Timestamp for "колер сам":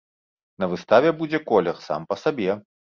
1.53-2.01